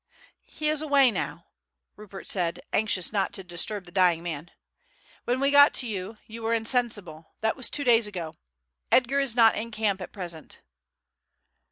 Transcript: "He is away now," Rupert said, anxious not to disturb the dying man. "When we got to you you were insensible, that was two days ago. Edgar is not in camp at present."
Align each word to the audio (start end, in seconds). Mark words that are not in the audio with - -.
"He 0.47 0.67
is 0.69 0.81
away 0.81 1.11
now," 1.11 1.45
Rupert 1.95 2.25
said, 2.27 2.59
anxious 2.73 3.13
not 3.13 3.33
to 3.33 3.43
disturb 3.43 3.85
the 3.85 3.91
dying 3.91 4.23
man. 4.23 4.49
"When 5.25 5.39
we 5.39 5.51
got 5.51 5.75
to 5.75 5.87
you 5.87 6.17
you 6.25 6.41
were 6.41 6.55
insensible, 6.55 7.35
that 7.41 7.55
was 7.55 7.69
two 7.69 7.83
days 7.83 8.07
ago. 8.07 8.33
Edgar 8.91 9.19
is 9.19 9.35
not 9.35 9.55
in 9.55 9.69
camp 9.69 10.01
at 10.01 10.11
present." 10.11 10.63